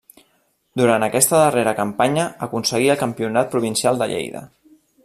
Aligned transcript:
Durant 0.81 1.05
aquesta 1.07 1.41
darrera 1.43 1.75
campanya 1.81 2.25
aconseguí 2.49 2.91
el 2.95 3.01
campionat 3.05 3.57
provincial 3.57 4.03
de 4.03 4.11
Lleida. 4.15 4.45